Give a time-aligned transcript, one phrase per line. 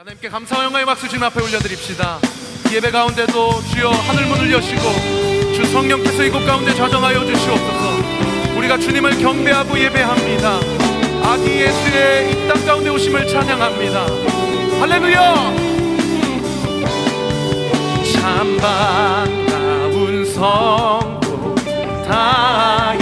[0.00, 2.20] 하나님께 감사와 영광의 박수 주님 앞에 올려드립시다.
[2.72, 4.80] 예배 가운데도 주여 하늘 문을 여시고
[5.54, 8.56] 주 성령께서 이곳 가운데 좌정하여 주시옵소서.
[8.56, 10.58] 우리가 주님을 경배하고 예배합니다.
[11.22, 14.06] 아기 예수의 이 땅 가운데 오심을 찬양합니다.
[14.80, 15.34] 할렐루야!
[18.14, 21.54] 참 반가운 성도
[22.08, 22.94] 다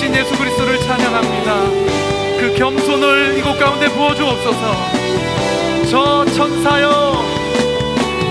[0.00, 1.54] 오신 예수 그리스도를 찬양합니다.
[2.40, 4.74] 그 겸손을 이곳 가운데 부어주옵소서.
[5.90, 7.22] 저 천사여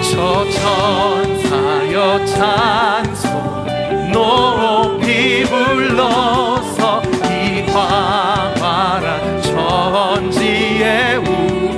[0.01, 11.68] 저 천사여 찬송 높이 불러서 이 광활한 천지에 울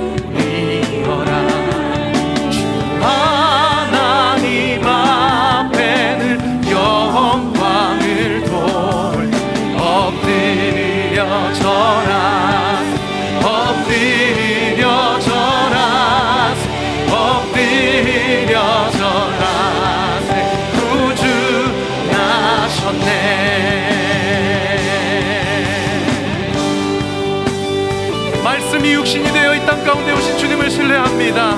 [31.32, 31.56] 신뢰합니다.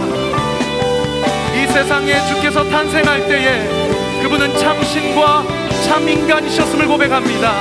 [1.55, 5.45] 이 세상에 주께서 탄생할 때에 그분은 참신과
[5.87, 7.53] 참 인간이셨음을 고백합니다.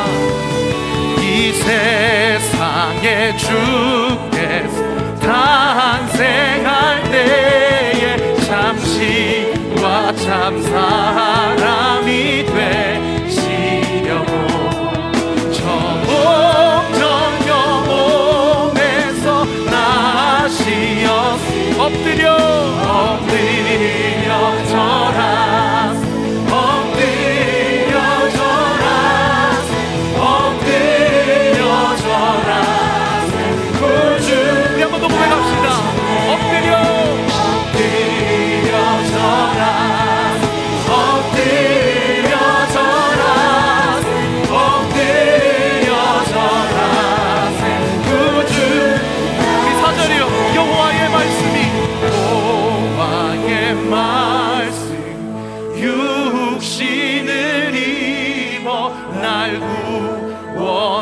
[1.20, 4.83] 이 세상에 주께서
[5.20, 13.12] 탄생할 때에 참신과 참 사람이 되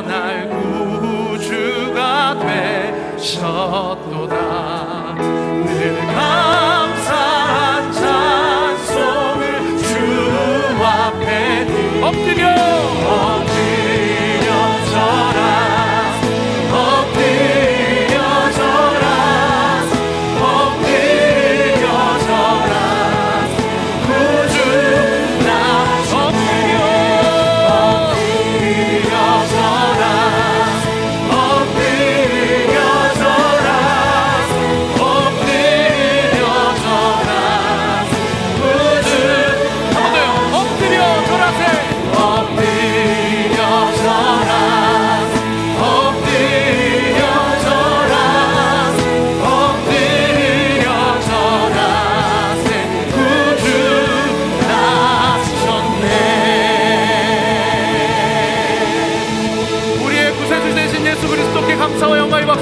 [0.01, 2.37] 날 구주가
[3.17, 4.50] 되셨도다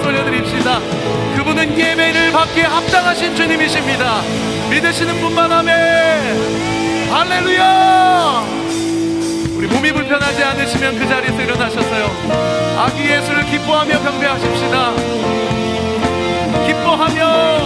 [0.10, 0.80] 올려드립시다.
[1.38, 4.22] 그분은 예배를 받기에 합당하신 주님이십니다.
[4.70, 8.44] 믿으시는 분만 하면 할렐루야!
[9.56, 12.10] 우리 몸이 불편하지 않으시면 그 자리에서 일어나셨어요.
[12.78, 14.94] 아기 예수를 기뻐하며 경배하십시다.
[16.66, 17.60] 기뻐하며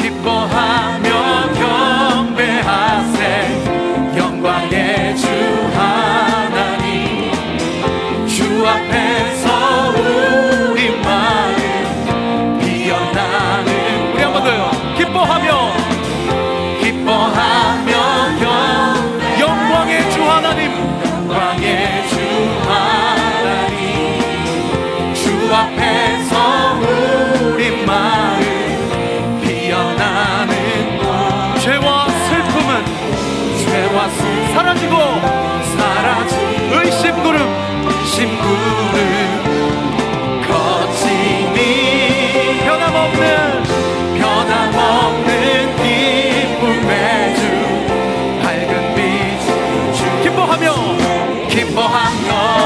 [0.00, 1.52] 기뻐하며
[2.34, 3.17] 경배하세
[52.20, 52.57] No.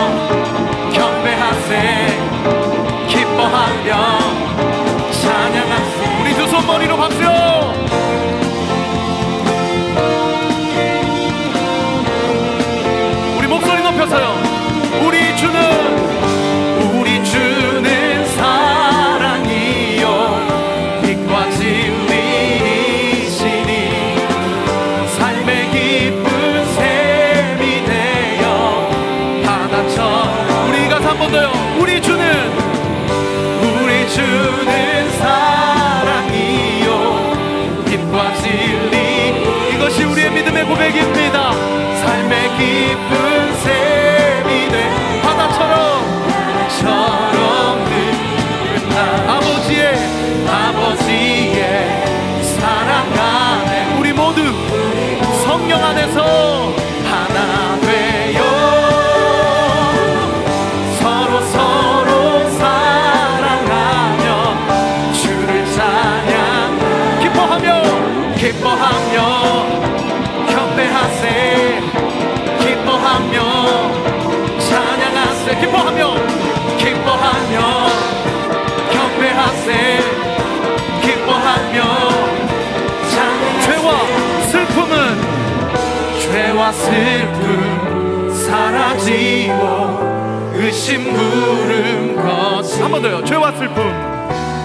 [90.72, 93.22] 의심 물음 거치 한번 더요.
[93.22, 93.92] 죄와 슬픔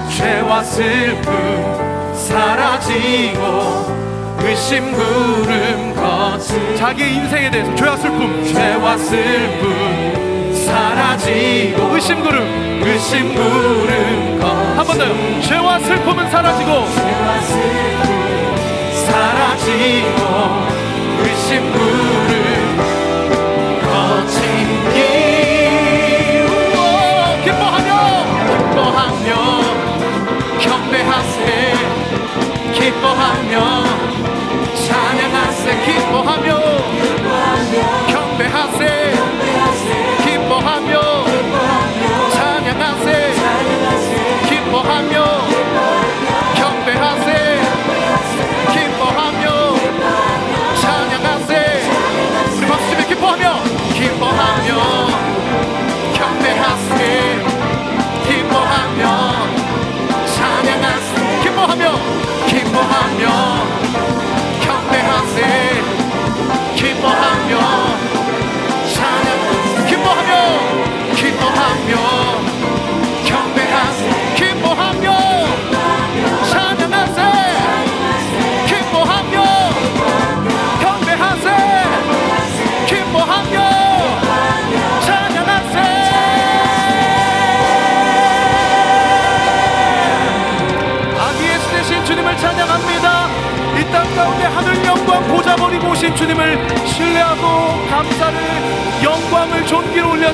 [0.10, 3.44] 죄와 슬픔 사라지고
[4.40, 12.82] 의심 구름 거친 자기의 인생에 대해서 죄와 슬픔 죄와 슬픔 사라지고 의심 구름.
[12.86, 15.42] 의심 구름 거한번 더요.
[15.42, 16.72] 죄와 슬픔은 사라지고.
[16.72, 18.56] 죄와 슬픔
[19.06, 20.20] 사라지고
[21.22, 22.78] 의심 구름
[23.82, 25.37] 거친 길
[32.88, 33.84] 기뻐하며
[34.88, 36.67] 찬양하세 기뻐하며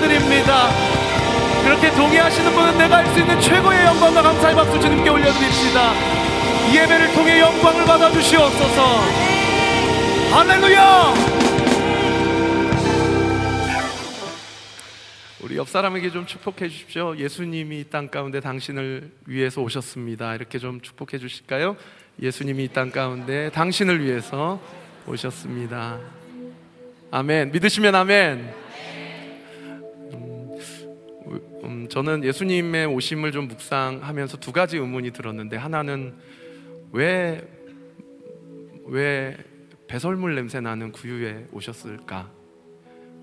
[0.04, 0.70] 올려드립니다.
[1.64, 5.94] 그렇게 동의하시는 분은 내가 할 수 있는 최고의 영광과 감사의 박수 주님께 올려드립시다.
[6.70, 8.82] 이 예배를 통해 영광을 받아주시옵소서.
[10.32, 11.14] 할렐루야!
[15.44, 17.16] 우리 옆 사람에게 좀 축복해 주십시오.
[17.18, 20.36] 예수님이 이 땅 가운데 당신을 위해서 오셨습니다.
[20.36, 21.76] 이렇게 좀 축복해 주실까요?
[22.22, 24.60] 예수님이 이 땅 가운데 당신을 위해서
[25.06, 26.00] 오셨습니다.
[27.12, 27.52] 아멘.
[27.52, 28.63] 믿으시면 아멘
[31.94, 36.16] 저는 예수님의 오심을 좀 묵상하면서 두 가지 의문이 들었는데 하나는
[36.92, 37.48] 왜,
[38.88, 39.38] 왜
[39.86, 42.32] 배설물 냄새 나는 구유에 오셨을까?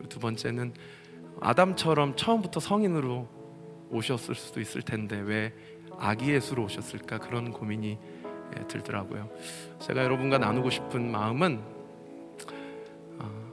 [0.08, 0.74] 두 번째는
[1.40, 3.28] 아담처럼 처음부터 성인으로
[3.90, 5.52] 오셨을 수도 있을 텐데 왜
[5.98, 7.18] 아기 예수로 오셨을까?
[7.18, 7.98] 그런 고민이
[8.56, 9.30] 예, 들더라고요.
[9.80, 11.60] 제가 여러분과 나누고 싶은 마음은
[13.18, 13.52] 어,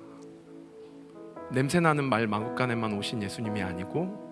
[1.51, 4.26] 냄새 나는 말 마구간에만 오신 예수님이 아니고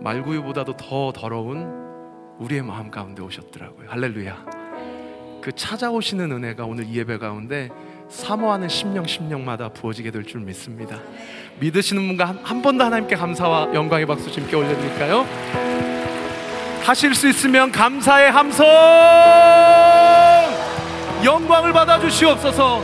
[0.00, 1.66] 말구유보다도 더 더러운
[2.38, 3.88] 우리의 마음 가운데 오셨더라고요.
[3.90, 4.44] 할렐루야.
[5.42, 7.68] 그 찾아오시는 은혜가 오늘 이 예배 가운데
[8.08, 10.98] 사모하는 심령 심령마다 부어지게 될 줄 믿습니다.
[11.60, 15.26] 믿으시는 분과 한, 한 번 더 하나님께 감사와 영광의 박수 주님께 올려드릴까요?
[16.84, 18.66] 하실 수 있으면 감사의 함성
[21.24, 22.82] 영광을 받아 주시옵소서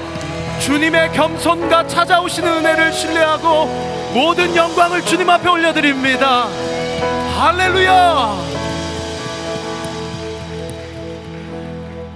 [0.61, 3.66] 주님의 겸손과 찾아오시는 은혜를 신뢰하고
[4.12, 6.47] 모든 영광을 주님 앞에 올려드립니다.
[7.44, 8.38] 할렐루야!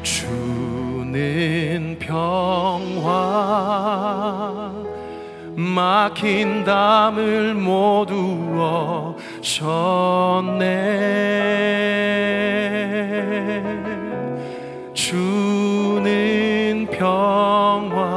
[0.02, 3.12] 주는 평화
[5.54, 8.16] 막힌 담을 모두
[9.42, 10.64] 오셨네
[14.94, 18.08] 주는 평화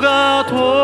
[0.02, 0.81] が遠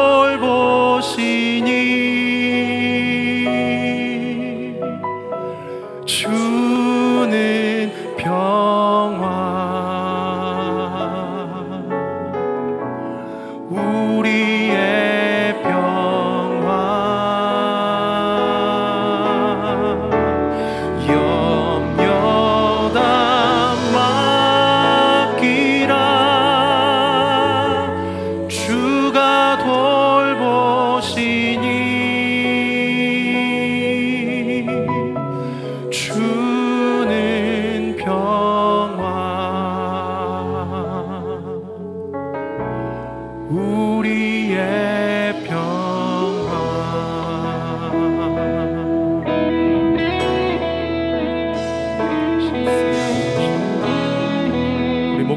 [44.28, 45.88] 우리의 평화.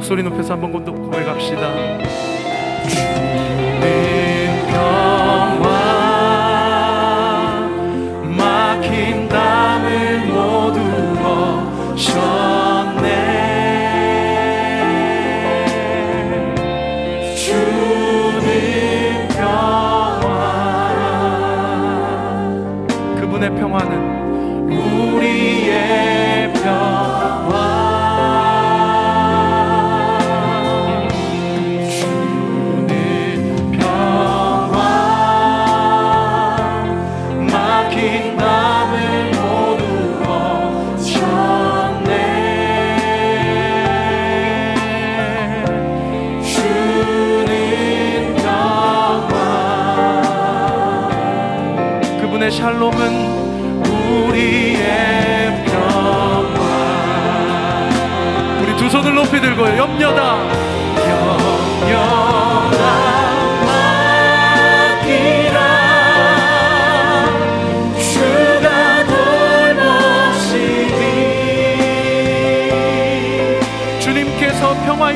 [0.02, 1.98] 소리 높여서 한번 고백합시다.
[2.88, 4.09] 주님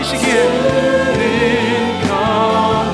[0.05, 0.45] 주시기에
[2.07, 2.93] 평화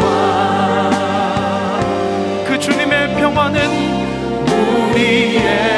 [2.47, 3.59] 그 주님의 평화는
[4.47, 5.70] 우리의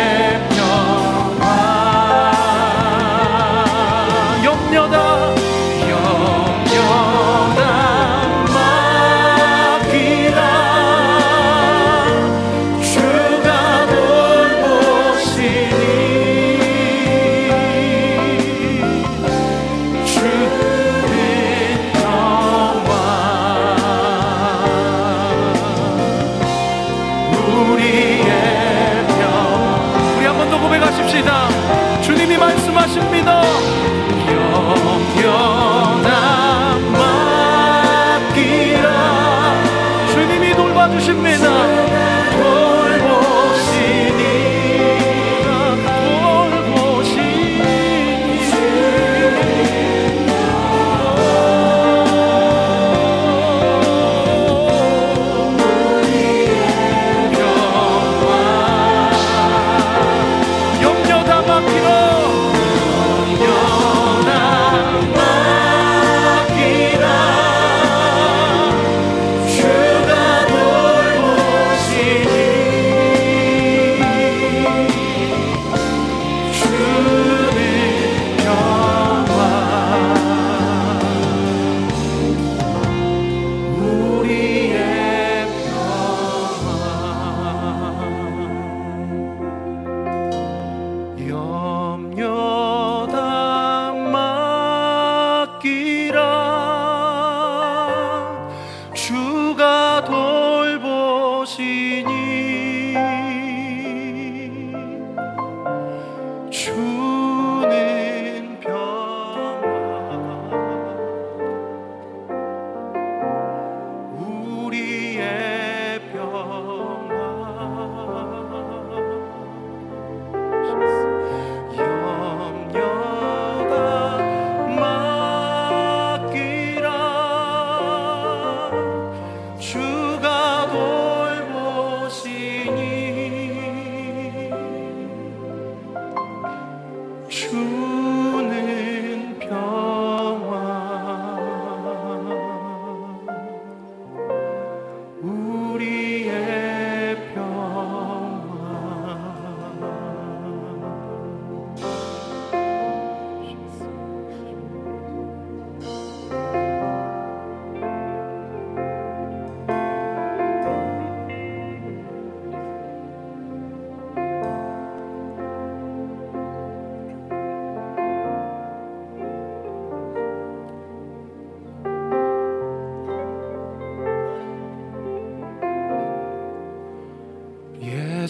[40.82, 41.91] 도와주십니다.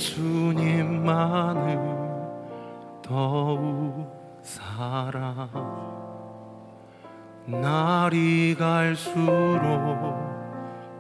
[0.03, 1.79] 예수님만을
[3.01, 4.11] 더욱
[4.43, 5.49] 사랑
[7.47, 9.61] 날이 갈수록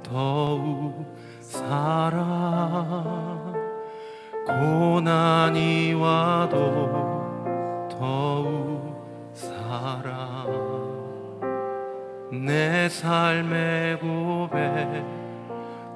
[0.04, 2.22] 더욱 사랑
[4.46, 10.12] 고난이 와도 더욱 사랑
[12.30, 15.04] 내 삶의 고백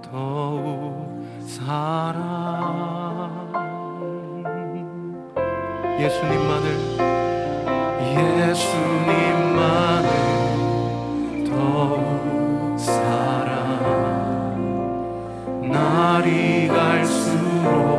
[0.02, 1.15] 더욱
[1.46, 2.26] 사랑.
[6.00, 6.66] 예수님만을
[8.50, 10.08] 예수님만을
[11.48, 13.46] 더욱 사랑.
[15.70, 17.95] 날이 갈수록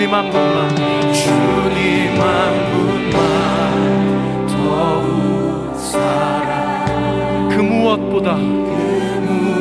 [0.00, 0.70] 주님 한 분만.
[1.12, 2.24] 주님 한
[2.72, 3.12] 분만
[4.48, 8.34] 더욱 사랑 그 무엇보다.
[8.36, 8.40] 그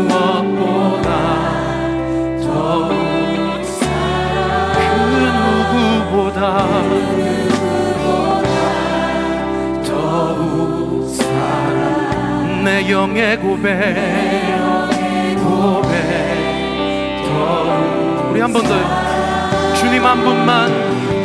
[0.08, 1.10] 무엇보다
[2.42, 2.94] 더욱
[3.66, 4.80] 사랑 그
[5.76, 6.40] 누구보다.
[9.84, 13.68] 더욱 사랑 내 영의 고백.
[15.44, 15.92] 고백.
[17.26, 19.09] 더욱 우리 한 번 더요
[19.80, 20.68] 주님 한 분만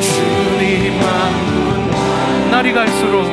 [0.01, 2.51] 주님 한 분만.
[2.53, 3.25] 날이 갈수록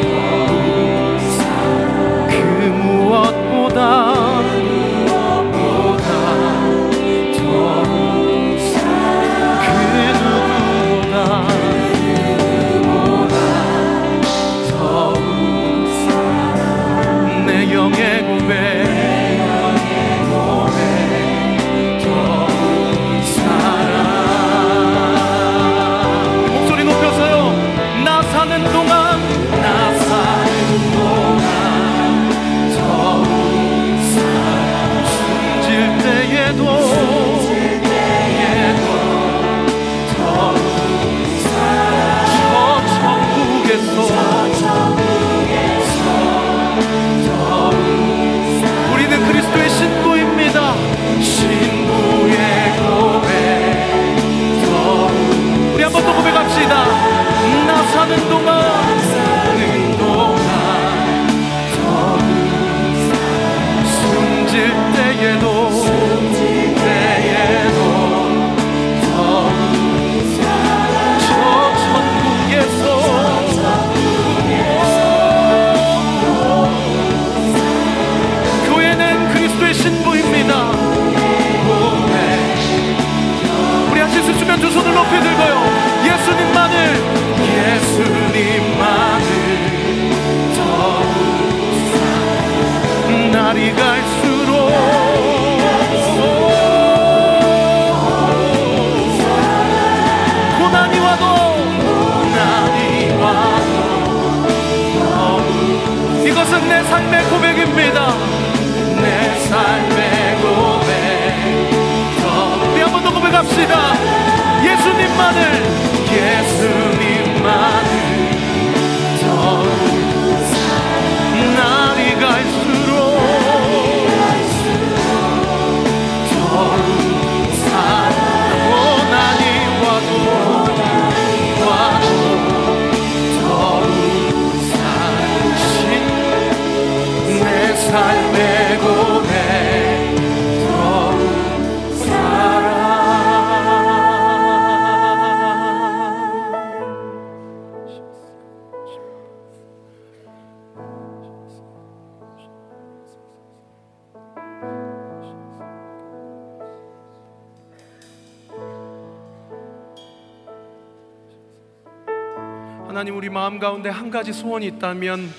[163.51, 165.29] 마음 가운데 한 가지 소원이 있다면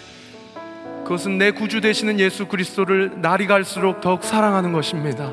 [1.05, 5.33] 그것은 내 구주 되시는 예수 그리스도를 날이 갈수록 더욱 사랑하는 것입니다.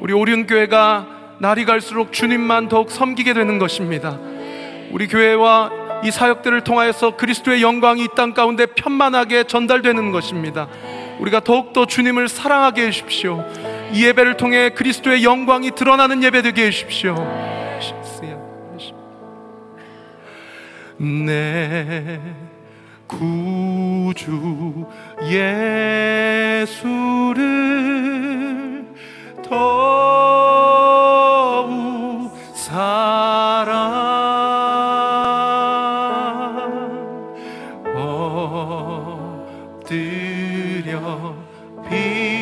[0.00, 1.06] 우리 오륜교회가
[1.38, 4.18] 날이 갈수록 주님만 더욱 섬기게 되는 것입니다.
[4.90, 10.68] 우리 교회와 이 사역들을 통하여서 그리스도의 영광이 이 땅 가운데 편만하게 전달되는 것입니다.
[11.18, 13.44] 우리가 더욱더 주님을 사랑하게 해주십시오.
[13.92, 17.61] 이 예배를 통해 그리스도의 영광이 드러나는 예배 되게 해주십시오.
[21.02, 22.20] 내
[23.08, 24.86] 구주
[25.24, 26.94] 예수를
[29.42, 30.22] 더욱
[32.54, 33.82] 사랑
[39.82, 41.34] 엎드려
[41.90, 42.41] 비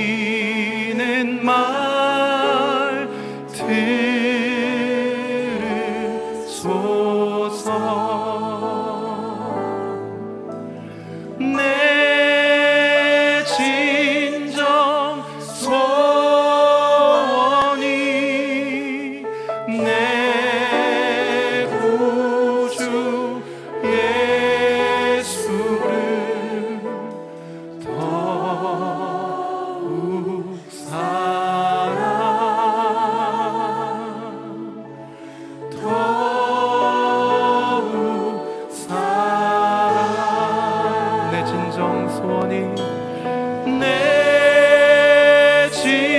[41.81, 42.61] 진정 소원이
[43.81, 46.10] 내진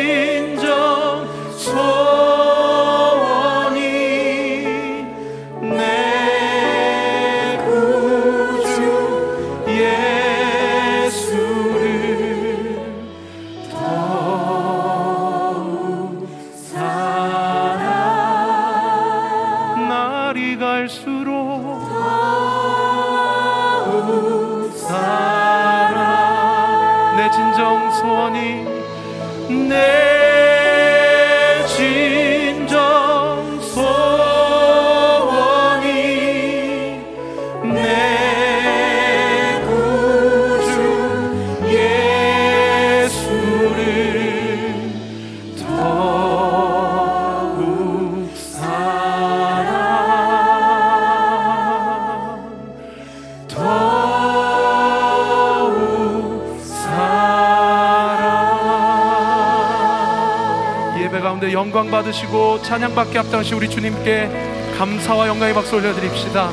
[61.72, 64.30] 영광 받으시고 찬양 받게 합당시 우리 주님께
[64.78, 66.50] 감사와 영광의 박수 올려드립시다.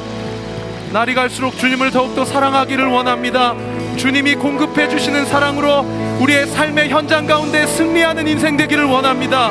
[0.92, 3.56] 날이 갈수록 주님을 더욱더 사랑하기를 원합니다.
[3.96, 5.80] 주님이 공급해 주시는 사랑으로
[6.20, 9.48] 우리의 삶의 현장 가운데 승리하는 인생 되기를 원합니다.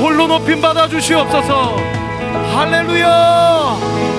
[0.00, 1.76] 홀로 높임 받아 주시옵소서.
[2.56, 4.15] 할렐루야